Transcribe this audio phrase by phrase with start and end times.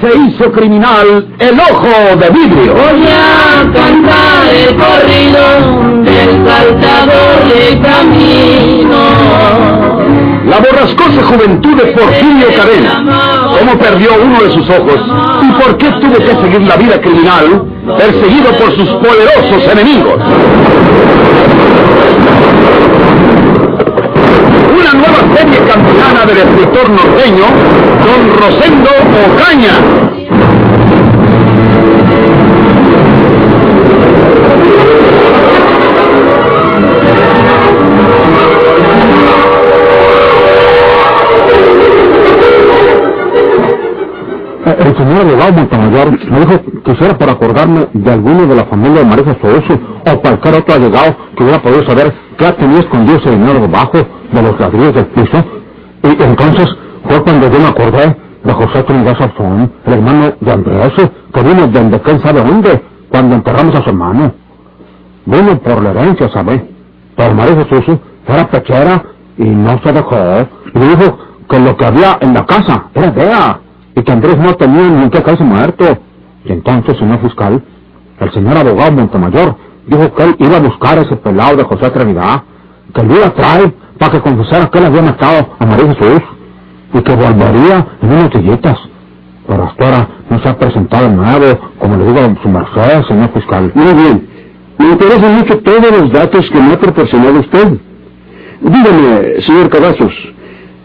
[0.00, 2.74] se hizo criminal el ojo de vidrio.
[2.74, 5.42] Voy a cantar el corrido
[6.02, 8.98] del saltador de camino.
[10.46, 13.04] La borrascosa juventud de Porfirio Cadena.
[13.58, 15.00] Cómo perdió uno de sus ojos
[15.42, 17.64] y por qué tuvo que seguir la vida criminal
[17.98, 20.22] perseguido por sus poderosos enemigos.
[24.94, 27.44] Nueva serie campilana del escritor norteño,
[28.04, 28.90] Don Rosendo
[29.26, 29.72] Ocaña.
[44.78, 48.64] El señor abogado Montemayor me dijo que si era para acordarme de alguno de la
[48.64, 49.78] familia de María Jesús
[50.10, 54.17] o cualquier otro allegado que hubiera podido saber qué ha tenido escondido ese dinero debajo
[54.32, 55.44] de los ladrillos del piso.
[56.02, 56.68] Y entonces
[57.08, 60.92] fue cuando yo me acordé de José Trinidad Sarzón, el hermano de Andrés,
[61.32, 64.32] que vino desde quién sabe dónde, cuando enterramos a su hermano.
[65.26, 66.68] Vino por la herencia, ¿sabe?
[67.16, 69.02] Pero María Jesús era pechera
[69.36, 70.16] y no se dejó.
[70.74, 73.60] Y dijo que lo que había en la casa era de ella
[73.94, 75.84] y que Andrés no tenía ni que caerse muerto.
[76.44, 77.62] Y entonces, señor fiscal,
[78.20, 82.42] el señor abogado Montemayor dijo que él iba a buscar ese pelado de José Trinidad,
[82.94, 86.22] que lo iba a traer para que confesara que él había matado a María Jesús
[86.94, 88.78] y que volvería en unas sillitas.
[89.46, 93.02] Pero hasta ahora no se ha presentado de nuevo, como le digo a su merced,
[93.08, 93.72] señor fiscal.
[93.74, 94.28] Muy bien.
[94.78, 97.78] Me interesan mucho todos los datos que me ha proporcionado usted.
[98.60, 100.12] Dígame, señor Cavazos,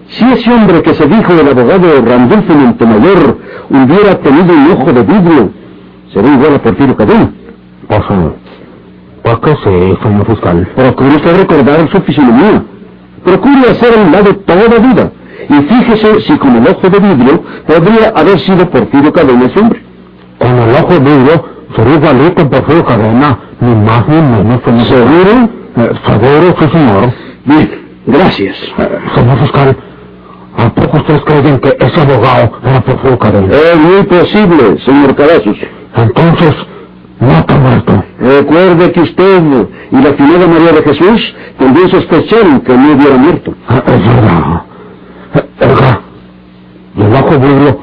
[0.08, 3.38] si ese hombre que se dijo del abogado Randolfo Montemayor
[3.70, 5.50] hubiera tenido un ojo de vidrio,
[6.14, 7.32] ¿sería igual a Porfirio Cadena?
[7.88, 8.02] Pues,
[9.24, 10.68] pues que sí, señor fiscal.
[10.76, 12.64] Procure usted recordar su fisonomía.
[13.24, 15.12] Procure hacer a un lado toda duda.
[15.50, 19.82] Y fíjese si con el ojo de vidrio podría haber sido Porfirio Cadena ese hombre.
[20.40, 21.46] Con el ojo de vidrio
[21.76, 24.62] sería igualito Porfirio Cadena, ni más ni menos.
[24.64, 24.86] señor.
[24.86, 25.50] ¿Seguro?
[25.76, 27.14] Eh, seguro, sí, señor.
[27.46, 27.72] Bien,
[28.06, 28.58] gracias.
[28.78, 29.78] Eh, señor fiscal,
[30.58, 33.48] ¿a poco ustedes creen que ese abogado era Porfirio Cadena?
[33.56, 35.58] Es muy posible, señor Cavazos.
[35.96, 36.56] Entonces,
[37.24, 38.04] no está muerto.
[38.20, 39.42] Recuerde que usted
[39.92, 43.54] y la finada María de Jesús también sospecharon que no hubiera muerto.
[43.68, 44.62] Ah, Es verdad.
[45.62, 46.02] Oiga,
[46.96, 47.80] ¿y el ojo vidrio?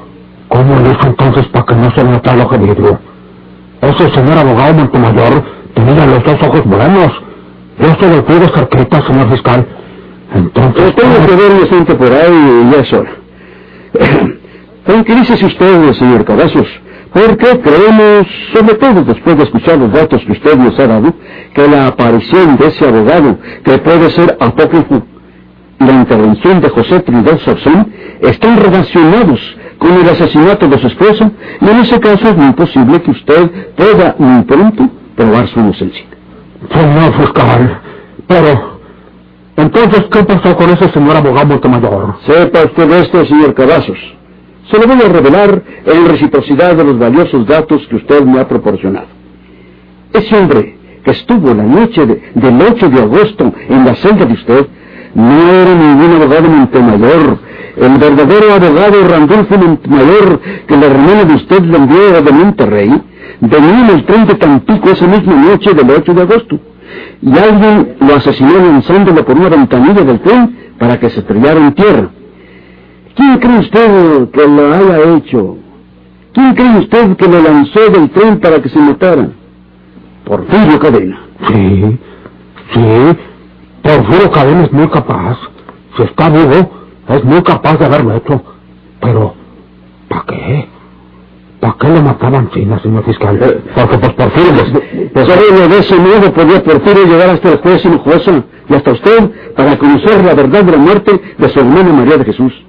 [0.48, 2.98] ¿Cómo lo hizo entonces para que no se notara el ojo vidrio?
[3.80, 7.12] Ese señor abogado Montemayor tenía los dos ojos buenos.
[7.78, 9.66] Yo se lo pude cerquita, señor fiscal.
[10.34, 10.92] Entonces...
[10.96, 13.10] Pero tengo que ver un instante por ahí y ya es hora.
[14.84, 16.68] Tranquilícese usted, señor Cavazos,
[17.12, 21.12] porque creemos, sobre todo después de escuchar los datos que usted nos ha dado,
[21.54, 25.02] que la aparición de ese abogado, que puede ser apócrifo,
[25.80, 29.40] y la intervención de José Trinidad Sarzón están relacionados
[29.78, 33.50] con el asesinato de su esposa, y en ese caso es muy posible que usted
[33.76, 36.04] pueda muy pronto probar su inocencia.
[36.72, 37.80] Señor fiscal,
[38.26, 38.80] pero...
[39.56, 42.16] Entonces, ¿qué pasó con ese señor abogado Montemayor?
[42.24, 43.98] Sepa usted esto, señor Cavazos.
[44.70, 48.46] Se lo voy a revelar en reciprocidad de los valiosos datos que usted me ha
[48.48, 49.06] proporcionado.
[50.12, 54.34] Ese hombre que estuvo la noche de- del 8 de agosto en la celda de
[54.34, 54.66] usted
[55.14, 57.38] no era ningún abogado Montemayor.
[57.76, 63.02] El verdadero abogado Randolfo Montemayor que la hermana de usted le envió de Monterrey
[63.40, 66.58] venía en el tren de Tampico esa misma noche del 8 de agosto.
[67.22, 71.72] Y alguien lo asesinó lanzándolo por una ventanilla del tren para que se estrellara en
[71.74, 72.08] tierra.
[73.20, 75.56] ¿Quién cree usted que lo haya hecho?
[76.32, 79.28] ¿Quién cree usted que lo lanzó del tren para que se matara?
[80.24, 81.20] Porfirio Cadena.
[81.48, 81.98] Sí,
[82.72, 83.18] sí.
[83.82, 85.36] Porfirio Cadena es muy capaz.
[85.98, 86.70] Si está vivo,
[87.08, 88.42] es muy capaz de haberlo hecho.
[89.02, 89.34] Pero,
[90.08, 90.68] ¿para qué?
[91.60, 93.62] ¿Para qué lo mataban China, señor fiscal?
[93.74, 94.52] Porque pues Porfirio...
[94.52, 98.92] les- Pues solo de ese modo podía Porfirio llegar hasta el juez Hinojosa y hasta
[98.92, 102.64] usted para conocer la verdad de la muerte de su hermana María de Jesús.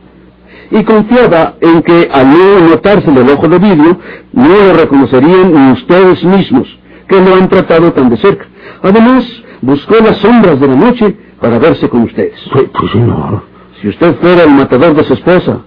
[0.71, 3.97] Y confiaba en que al no notarse el ojo de vidrio,
[4.33, 6.68] no lo reconocerían ni ustedes mismos,
[7.07, 8.45] que lo han tratado tan de cerca.
[8.81, 9.25] Además,
[9.62, 12.39] buscó las sombras de la noche para verse con ustedes.
[12.53, 13.44] Sí, sí, señor.
[13.81, 15.62] Si usted fuera el matador de su esposa,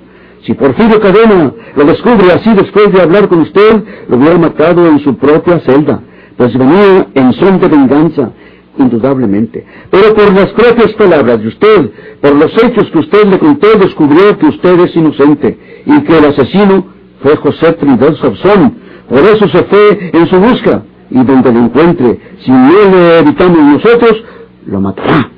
[0.44, 5.00] si Porfirio Cadena lo descubre así después de hablar con usted, lo hubiera matado en
[5.00, 6.00] su propia celda,
[6.36, 8.30] pues venía en son de venganza,
[8.78, 9.64] indudablemente.
[9.90, 11.90] Pero por las propias palabras de usted,
[12.20, 16.24] por los hechos que usted le contó, descubrió que usted es inocente y que el
[16.26, 16.86] asesino
[17.22, 18.76] fue José Trinidad Sarzón.
[19.08, 23.58] Por eso se fue en su busca y donde lo encuentre, si no le evitamos
[23.58, 24.24] nosotros,
[24.66, 25.30] lo matará.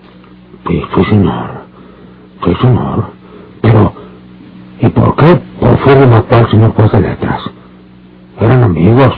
[0.68, 1.50] Sí, señor.
[2.44, 3.04] Sí, señor.
[3.60, 3.92] Pero,
[4.80, 5.40] ¿y por qué?
[5.60, 7.42] ¿Por al señor juez de letras?
[8.40, 9.14] ¿Eran amigos?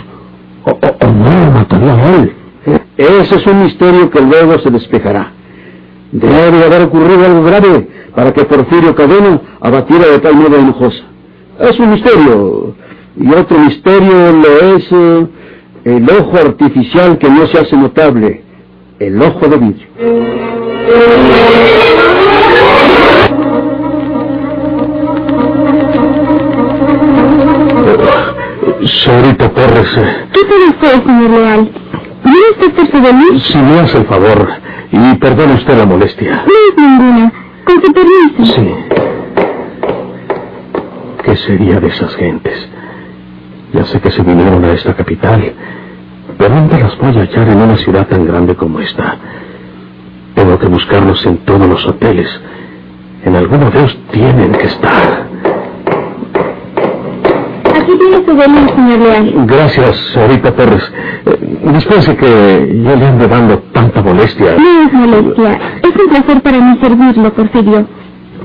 [0.64, 2.37] ¿O, o, o no lo mataría a él?
[2.96, 5.32] Ese es un misterio que luego se despejará.
[6.12, 11.04] Debe haber ocurrido algo grave para que Porfirio Cadena abatiera de tal modo a Hinojosa.
[11.60, 12.74] Es un misterio.
[13.16, 15.26] Y otro misterio lo es eh,
[15.84, 18.42] el ojo artificial que no se hace notable,
[18.98, 19.86] el ojo de vidrio.
[29.04, 31.87] Señorita Torres, eh, ¿Qué puede usted, señor Leal?
[32.30, 33.38] ¿Viene usted delito?
[33.40, 34.48] si me hace el favor,
[34.92, 36.44] y perdone usted la molestia.
[36.46, 37.32] No es ninguna.
[37.64, 38.54] Con su permiso.
[38.54, 38.74] Sí.
[41.24, 42.68] ¿Qué sería de esas gentes?
[43.72, 45.52] Ya sé que se vinieron a esta capital,
[46.38, 49.16] pero ¿dónde las voy a hallar en una ciudad tan grande como esta?
[50.34, 52.28] Tengo que buscarlos en todos los hoteles.
[53.24, 55.27] En alguno de ellos tienen que estar.
[57.88, 59.32] Aquí tiene su delito, señor Leal.
[59.46, 60.92] Gracias, señorita Torres.
[61.24, 64.56] Eh, dispense que yo le ande dando tanta molestia.
[64.58, 65.58] No es molestia.
[65.82, 67.86] Es un placer para mí servirlo, Porfirio.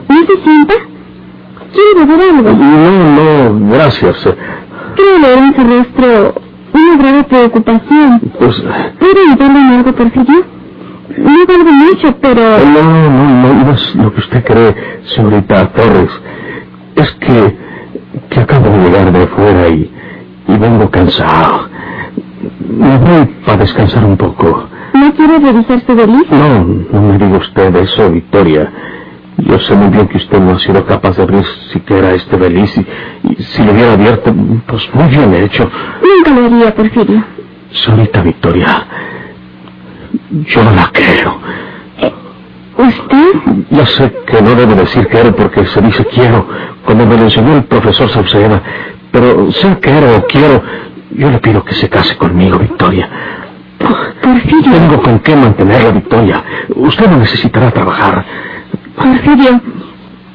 [0.08, 0.74] ¿No se sienta?
[1.74, 2.52] ¿Quiere beber algo?
[2.54, 4.16] No, no, gracias.
[4.96, 6.42] Creo leer en su rostro
[6.74, 8.22] una grave preocupación.
[8.40, 8.64] Pues,
[9.00, 10.46] ¿Puedo ayudarle en algo, Porfirio?
[11.18, 12.42] No valgo mucho, pero...
[12.60, 16.12] no, no, no, no es lo que usted cree, señorita Torres.
[16.96, 17.63] Es que,
[18.30, 19.92] que acabo de llegar de fuera y,
[20.48, 21.70] y vengo cansado.
[22.70, 24.68] Me voy para descansar un poco.
[24.94, 26.36] ¿No quiere revisar su delito?
[26.36, 28.72] No, no me diga usted eso, Victoria.
[29.38, 32.78] Yo sé muy bien que usted no ha sido capaz de abrir siquiera este beliz
[32.78, 32.86] y,
[33.32, 34.34] y si lo hubiera abierto,
[34.68, 35.70] pues muy bien hecho.
[36.02, 37.24] Nunca lo haría, Porfirio.
[37.72, 38.86] Señorita Victoria,
[40.46, 41.40] yo la quiero.
[42.78, 43.34] ¿Usted?
[43.70, 46.48] Ya sé que no debo decir quiero porque se dice quiero,
[46.86, 48.62] como me lo enseñó el profesor Sauceda,
[49.12, 50.64] pero sea quiero o quiero,
[51.12, 53.10] yo le pido que se case conmigo, Victoria.
[54.22, 54.72] Porfirio.
[54.72, 56.44] Tengo con qué mantenerla, Victoria.
[56.76, 58.26] Usted no necesitará trabajar.
[58.96, 59.62] Porfirio,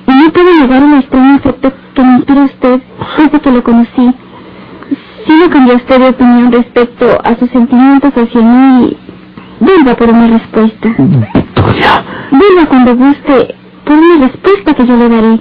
[0.07, 2.81] no puedo negar el extraño afecto que me inspira usted
[3.19, 4.15] desde que lo conocí.
[5.27, 8.97] Si no cambió usted de opinión respecto a sus sentimientos hacia mí,
[9.61, 10.89] vuelva por una respuesta.
[11.35, 12.05] Victoria,
[12.59, 15.41] Vuelva cuando guste por una respuesta que yo le daré,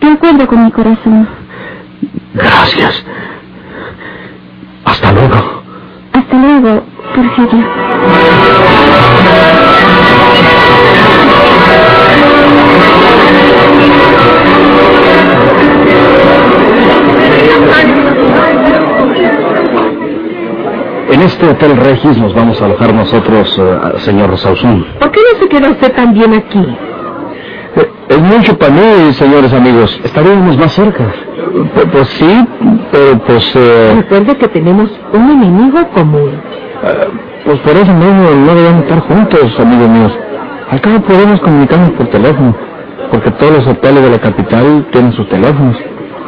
[0.00, 1.28] de acuerdo con mi corazón.
[2.32, 3.04] gracias.
[4.84, 5.62] Hasta luego.
[6.12, 7.64] Hasta luego, Porfirio.
[21.10, 24.84] En este Hotel Regis nos vamos a alojar nosotros, eh, señor Sauzón.
[24.98, 26.64] ¿Por qué no se queda usted también aquí?
[28.08, 30.00] Es mucho para mí, señores amigos.
[30.04, 31.04] Estaríamos más cerca.
[31.92, 32.46] Pues, sí,
[32.92, 33.52] pero pues...
[33.56, 36.30] eh, Recuerde que tenemos un enemigo común.
[37.44, 40.12] pues por eso mismo no debemos estar juntos, amigos míos.
[40.70, 42.54] Al cabo podemos comunicarnos por teléfono,
[43.10, 45.76] porque todos los hoteles de la capital tienen sus teléfonos.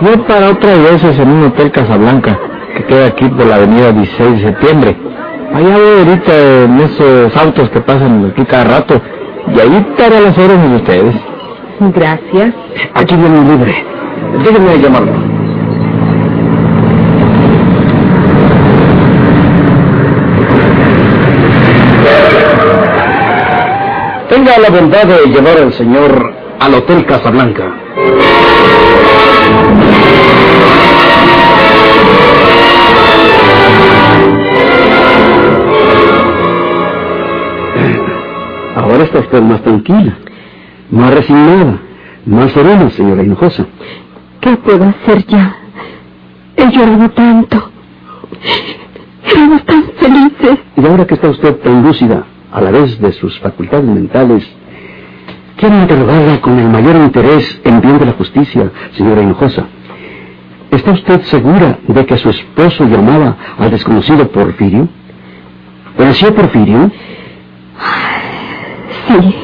[0.01, 2.39] Yo para otras veces en un hotel Casablanca,
[2.77, 4.97] que queda aquí por la avenida 16 de septiembre.
[5.55, 9.01] Allá voy ahorita en esos autos que pasan aquí cada rato,
[9.55, 11.15] y ahí estaré las órdenes de ustedes.
[11.81, 12.55] Gracias.
[12.95, 13.85] Aquí viene un libre.
[14.45, 15.13] Déjenme llamarlo.
[24.29, 27.65] Tenga la bondad de llevar al señor al Hotel Casablanca.
[38.97, 40.17] Ahora está usted más tranquila,
[40.91, 41.81] más resignada,
[42.25, 43.67] más serena, señora Hinojosa.
[44.41, 45.55] ¿Qué puedo hacer ya?
[46.57, 47.71] He llorado tanto.
[49.23, 50.61] Éramos tan felices.
[50.79, 54.49] Y ahora que está usted tan lúcida, a la vez de sus facultades mentales,
[55.59, 59.67] quiero interrogarla con el mayor interés en bien de la justicia, señora Hinojosa.
[60.71, 64.89] ¿Está usted segura de que su esposo llamaba al desconocido Porfirio?
[65.99, 66.91] ¿Conoció Porfirio?
[69.09, 69.37] Sí,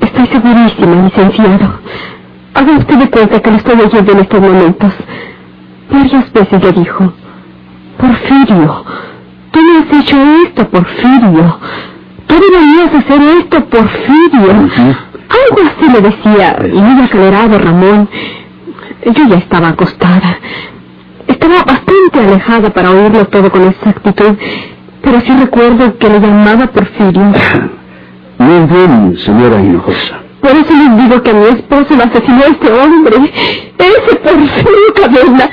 [0.00, 1.80] estoy segurísima, licenciado.
[2.54, 4.92] Haga usted de cuenta que lo estoy oyendo en estos momentos.
[5.90, 7.12] Varias veces le dijo,
[7.98, 8.84] Porfirio,
[9.50, 10.16] tú me has hecho
[10.46, 11.58] esto, Porfirio.
[12.26, 14.50] Tú deberías hacer esto, Porfirio.
[14.50, 18.08] Algo así le decía, y muy acelerado Ramón.
[19.04, 20.38] Yo ya estaba acostada.
[21.26, 24.36] Estaba bastante alejada para oírlo todo con exactitud,
[25.02, 27.32] pero sí recuerdo que le llamaba Porfirio.
[28.38, 30.20] Muy bien, señora Hinojosa.
[30.40, 33.16] Por eso les digo que mi esposo lo asesinó este hombre.
[33.78, 35.50] Ese Porfirio Cadena.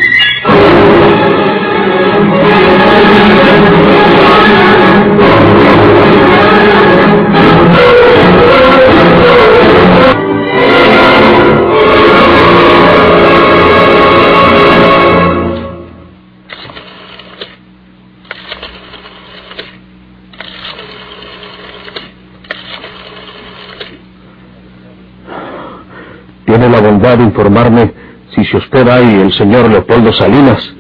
[27.02, 27.94] De informarme
[28.36, 30.72] si se hospeda ahí el señor Leopoldo Salinas.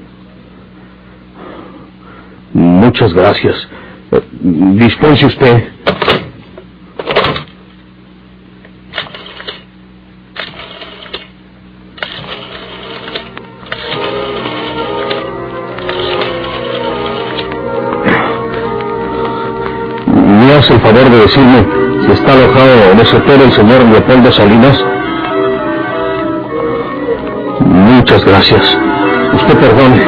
[2.53, 3.67] Muchas gracias.
[4.41, 5.63] Dispense usted.
[20.07, 21.65] ¿Me hace el favor de decirme
[22.05, 24.83] si está alojado en ese hotel el señor Leopoldo Salinas?
[28.01, 28.77] Muchas gracias.
[29.31, 30.01] Usted perdone.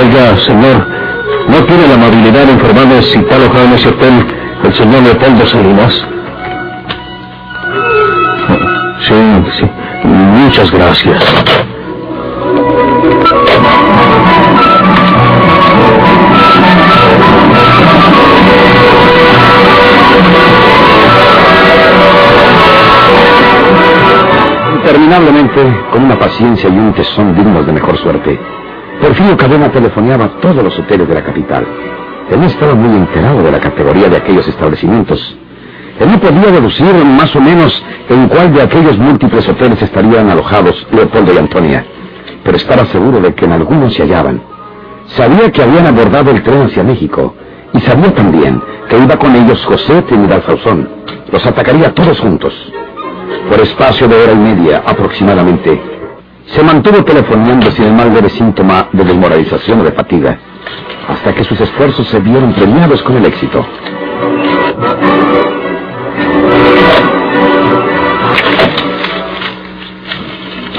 [0.00, 0.86] Oiga, señor,
[1.48, 4.26] ¿no tiene la amabilidad de informarme si está alojado en ese hotel
[4.64, 6.06] el señor Leopoldo Salinas?
[9.02, 9.14] Sí,
[9.58, 9.70] sí.
[10.04, 11.22] Muchas gracias.
[24.84, 28.38] Interminablemente, con una paciencia y un tesón dignos de mejor suerte,
[29.00, 31.66] Porfirio Cadena telefoneaba a todos los hoteles de la capital.
[32.30, 35.38] Él no estaba muy enterado de la categoría de aquellos establecimientos.
[35.98, 40.86] Él no podía deducir más o menos en cuál de aquellos múltiples hoteles estarían alojados
[40.92, 41.86] Leopoldo y Antonia,
[42.44, 44.42] pero estaba seguro de que en algunos se hallaban.
[45.06, 47.34] Sabía que habían abordado el tren hacia México
[47.72, 50.86] y sabía también que iba con ellos José Trinidad Sauzón.
[51.32, 52.52] Los atacaría todos juntos.
[53.48, 55.80] Por espacio de hora y media aproximadamente,
[56.46, 60.38] se mantuvo telefoneando sin el más leve síntoma de desmoralización o de fatiga,
[61.08, 63.64] hasta que sus esfuerzos se vieron premiados con el éxito.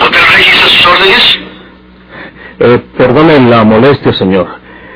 [0.02, 1.40] ¿Hotel Regis a sus órdenes?
[2.60, 4.48] Eh, perdone la molestia, señor.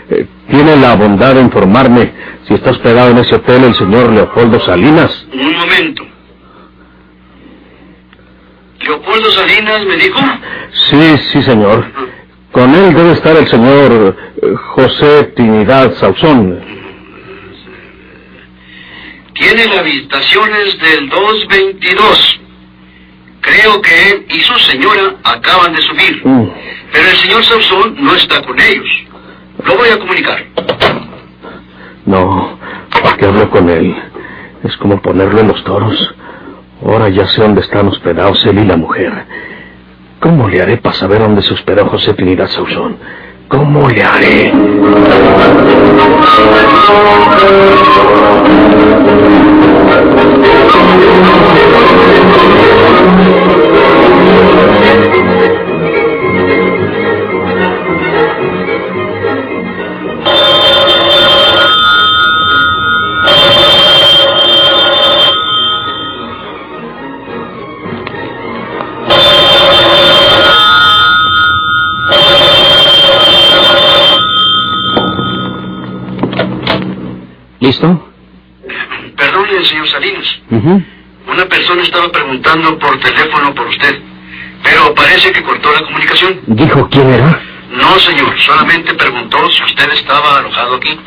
[0.09, 2.13] Eh, ¿Tiene la bondad de informarme
[2.47, 5.27] si está hospedado en ese hotel el señor Leopoldo Salinas?
[5.33, 6.08] Un momento.
[8.89, 10.19] ¿Leopoldo Salinas me dijo?
[10.89, 11.85] Sí, sí, señor.
[12.51, 16.59] Con él debe estar el señor eh, José Trinidad Sauzón.
[19.35, 22.41] Tiene las habitaciones del 222.
[23.41, 26.21] Creo que él y su señora acaban de subir.
[26.25, 26.49] Mm.
[26.91, 28.87] Pero el señor Sauzón no está con ellos.
[29.65, 30.45] Lo voy a comunicar.
[32.07, 32.57] No,
[32.89, 33.95] ¿para qué hablo con él?
[34.63, 36.15] Es como ponerlo en los toros.
[36.85, 39.11] Ahora ya sé dónde están hospedados él y la mujer.
[40.19, 42.97] ¿Cómo le haré para saber dónde se hospedó José Trinidad Sauzón?
[43.47, 44.53] ¿Cómo le haré?
[87.79, 88.39] No, señor.
[88.41, 90.99] Solamente preguntó si usted estaba alojado aquí.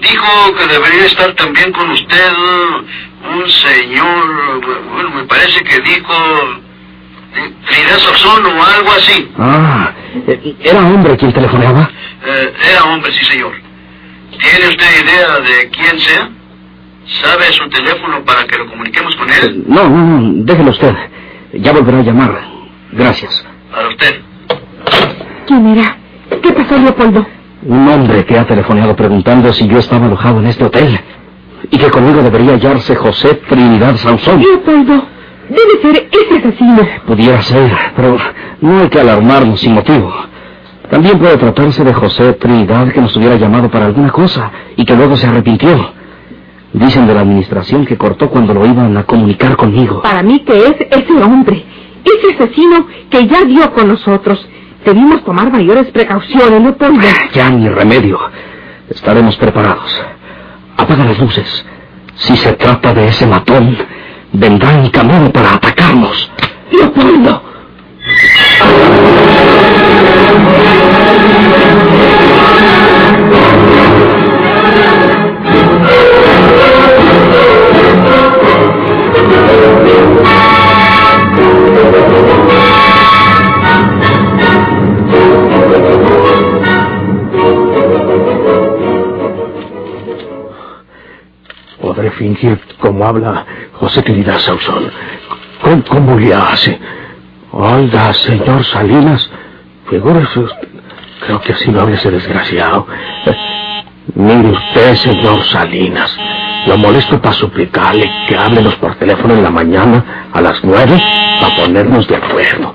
[0.00, 2.32] Dijo que debería estar también con usted
[3.34, 4.60] un señor.
[4.92, 6.12] Bueno, me parece que dijo.
[7.36, 9.30] eh, Trinidad Sauzón o algo así.
[9.38, 9.92] Ah,
[10.60, 11.88] ¿era hombre quien telefoneaba?
[12.24, 13.52] Eh, era hombre, sí, señor.
[14.40, 16.28] ¿Tiene usted idea de quién sea?
[17.22, 19.64] ¿Sabe su teléfono para que lo comuniquemos con él?
[19.66, 20.94] No, no, no, déjelo usted.
[21.54, 22.40] Ya volverá a llamar.
[22.92, 23.44] Gracias.
[23.70, 24.20] Para usted.
[25.52, 25.98] ¿Quién era?
[26.42, 27.26] ¿Qué pasó, Leopoldo?
[27.66, 30.98] Un hombre que ha telefoneado preguntando si yo estaba alojado en este hotel.
[31.70, 34.40] Y que conmigo debería hallarse José Trinidad Sauzón.
[34.40, 35.04] Leopoldo,
[35.50, 36.80] debe ser ese asesino.
[37.06, 38.16] Pudiera ser, pero
[38.62, 40.10] no hay que alarmarnos sin motivo.
[40.88, 44.96] También puede tratarse de José Trinidad que nos hubiera llamado para alguna cosa y que
[44.96, 45.92] luego se arrepintió.
[46.72, 50.00] Dicen de la administración que cortó cuando lo iban a comunicar conmigo.
[50.00, 51.62] Para mí que es ese hombre,
[52.04, 54.48] ese asesino que ya dio con nosotros.
[54.84, 57.06] Debimos tomar mayores precauciones, Leopoldo.
[57.32, 58.18] Ya ni remedio.
[58.90, 60.02] Estaremos preparados.
[60.76, 61.64] Apaga las luces.
[62.14, 63.76] Si se trata de ese matón,
[64.32, 66.30] vendrá en camino para atacarnos.
[66.70, 67.42] Leopoldo.
[73.30, 73.71] Podré
[92.92, 94.90] como habla José Trinidad Sauzón.
[95.62, 96.78] ¿Cómo, cómo le hace?
[97.50, 99.30] Oiga, señor Salinas,
[99.88, 100.68] figúrese usted.
[101.24, 102.86] Creo que así no habla ese desgraciado.
[104.14, 106.14] Mire usted, señor Salinas,
[106.66, 111.00] lo molesto para suplicarle que háblenos por teléfono en la mañana a las nueve
[111.40, 112.74] para ponernos de acuerdo.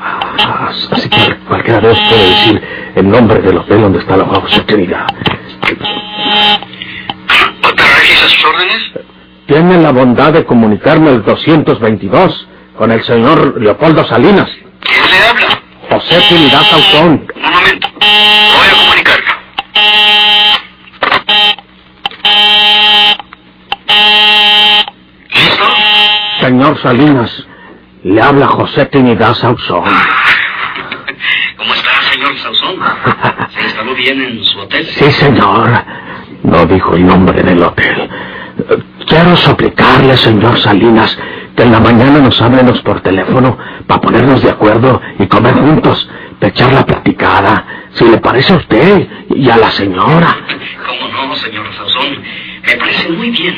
[0.00, 2.62] Ah, Así que cualquiera de ustedes puede decir
[2.94, 5.06] el nombre del hotel donde está la José Trinidad.
[7.64, 9.09] ¿Otra vez a sus órdenes?
[9.50, 12.46] Tiene la bondad de comunicarme el 222
[12.78, 14.48] con el señor Leopoldo Salinas.
[14.78, 15.60] ¿Quién le habla?
[15.90, 17.26] José Trinidad Sauzón.
[17.34, 17.88] Un momento.
[17.98, 19.32] Voy a comunicarlo.
[25.34, 25.64] ¿Listo?
[26.42, 27.46] Señor Salinas,
[28.04, 29.82] le habla José Trinidad Sauzón.
[31.56, 32.76] ¿Cómo está, señor Sauzón?
[33.52, 34.86] ¿Se instaló bien en su hotel?
[34.86, 35.70] Sí, señor.
[36.44, 38.08] No dijo el nombre del hotel.
[39.10, 41.18] Quiero suplicarle, señor Salinas,
[41.56, 46.08] que en la mañana nos háblenos por teléfono para ponernos de acuerdo y comer juntos,
[46.38, 50.36] para echar la platicada, si le parece a usted y a la señora.
[50.86, 52.22] ¿Cómo no, señor Sauzón?
[52.64, 53.56] Me parece muy bien.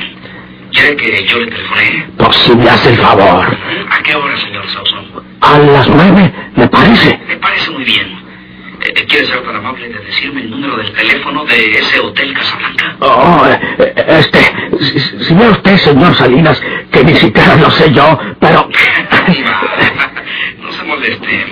[0.72, 2.06] ¿Quiere que yo le telefone?
[2.16, 3.46] Pues si me hace el favor.
[3.90, 5.04] ¿A qué hora, señor Sauzón?
[5.42, 7.20] A las nueve, ¿le parece?
[7.28, 8.21] Me parece muy bien.
[8.84, 12.96] Eh, ¿Quiere ser tan amable de decirme el número del teléfono de ese hotel Casablanca?
[13.00, 14.40] Oh, eh, eh, este,
[15.20, 18.68] si, ve usted, señor Salinas, que ni siquiera lo sé yo, pero...
[20.58, 21.46] No se moleste.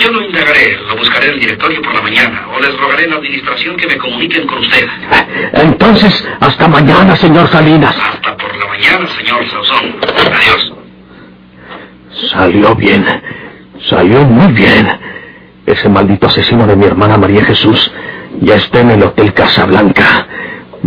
[0.00, 3.08] Yo lo indagaré, lo buscaré en el directorio por la mañana, o les rogaré a
[3.08, 4.88] la administración que me comuniquen con usted.
[5.52, 7.96] Entonces, hasta mañana, señor Salinas.
[7.96, 9.96] Hasta por la mañana, señor Sauzón.
[10.02, 10.72] Adiós.
[12.30, 13.04] Salió bien,
[13.88, 14.88] salió muy bien.
[15.70, 17.92] Ese maldito asesino de mi hermana María Jesús
[18.40, 20.26] ya está en el Hotel Casablanca.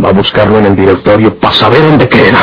[0.04, 2.40] Va a buscarlo en el directorio para saber dónde queda.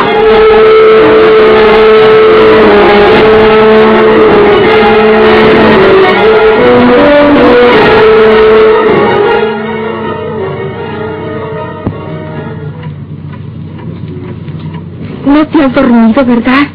[15.26, 16.68] No te has dormido, ¿verdad?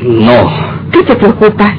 [0.00, 0.50] No.
[0.90, 1.74] ¿Qué te preocupa?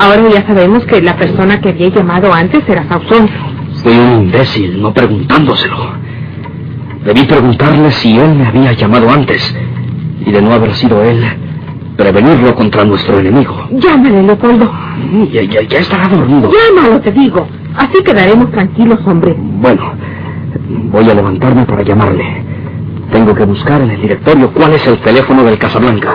[0.00, 3.28] Ahora ya sabemos que la persona que había llamado antes era Sauzón.
[3.82, 5.76] Fui un imbécil, no preguntándoselo.
[7.04, 9.54] Debí preguntarle si él me había llamado antes.
[10.24, 11.22] Y de no haber sido él,
[11.98, 13.68] prevenirlo contra nuestro enemigo.
[13.72, 14.72] Llámale, Leopoldo.
[15.30, 16.50] Ya, ya, ya estará dormido.
[16.50, 17.46] Llámalo, te digo.
[17.76, 19.34] Así quedaremos tranquilos, hombre.
[19.36, 19.92] Bueno,
[20.90, 22.42] voy a levantarme para llamarle.
[23.12, 26.14] Tengo que buscar en el directorio cuál es el teléfono del Casablanca.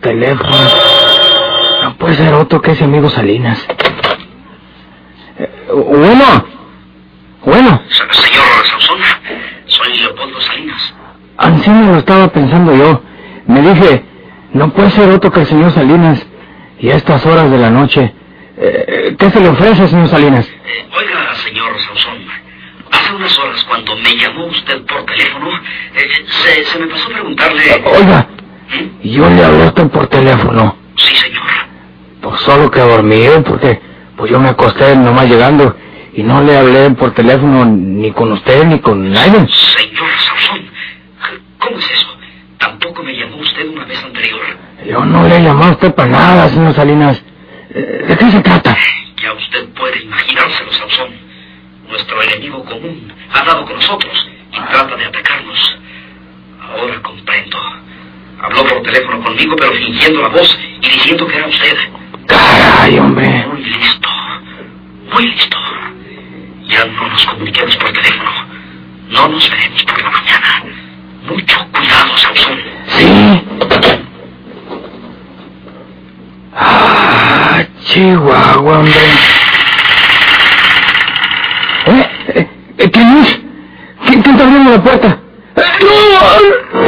[0.00, 0.56] teléfono?
[1.82, 3.66] No puede ser otro que ese amigo Salinas.
[5.38, 6.46] Eh, bueno.
[7.44, 8.98] Bueno, Se- Señor Sauzón,
[9.66, 10.94] soy Leopoldo Salinas.
[11.38, 13.02] así me lo estaba pensando yo.
[13.46, 14.04] Me dije,
[14.52, 16.26] no puede ser otro que el señor Salinas.
[16.80, 18.12] Y a estas horas de la noche.
[18.56, 20.46] eh, ¿Qué se le ofrece, señor Salinas?
[20.48, 22.18] Eh, oiga, señor Sauzón,
[22.90, 25.48] hace unas horas cuando me llamó usted por teléfono,
[25.94, 27.62] eh, se, se me pasó a preguntarle...
[27.86, 28.26] Oiga,
[28.70, 29.08] ¿Mm?
[29.08, 30.76] yo le hablé a usted por teléfono.
[30.96, 31.42] Sí, señor.
[32.20, 33.80] Pues solo que dormido, porque
[34.16, 35.74] pues yo me acosté nomás llegando
[36.14, 39.46] y no le hablé por teléfono ni con usted ni con nadie.
[39.48, 40.70] Señor Sauzón,
[41.58, 42.08] ¿cómo es eso?
[42.58, 44.40] Tampoco me llamó usted una vez anterior.
[44.84, 47.22] Yo no le llamado a usted para nada, señor Salinas.
[47.70, 48.76] ¿De qué se trata?
[49.22, 51.10] Ya usted puede imaginárselo, Sansón.
[51.88, 55.78] Nuestro enemigo común ha dado con nosotros y trata de atacarnos.
[56.60, 57.58] Ahora comprendo.
[58.40, 61.76] Habló por teléfono conmigo, pero fingiendo la voz y diciendo que era usted.
[62.26, 63.46] Caray, hombre.
[63.46, 64.08] Muy listo.
[65.12, 65.56] Muy listo.
[66.68, 68.30] Ya no nos comuniquemos por teléfono.
[69.10, 70.64] No nos veremos por la mañana.
[71.28, 72.58] Mucho cuidado, Sansón.
[72.86, 73.42] Sí.
[76.54, 78.92] Ah, Chihuahua, hombre.
[81.86, 82.10] ¿Eh?
[82.34, 82.48] ¿Eh?
[82.78, 83.40] eh, ¿Quién es?
[84.06, 85.18] ¿Quién, está abriendo la puerta?
[85.56, 86.87] ¡Eh, ¡No!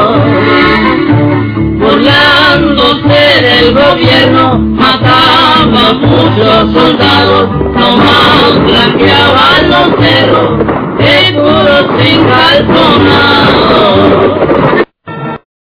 [3.41, 10.59] Del gobierno, mataba muchos soldados, nomás blanqueaban los cerros,
[10.99, 13.40] de sin calzonar.